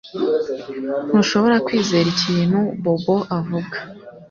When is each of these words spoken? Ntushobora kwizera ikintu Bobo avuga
Ntushobora 1.09 1.55
kwizera 1.65 2.07
ikintu 2.15 2.59
Bobo 2.83 3.17
avuga 3.37 3.77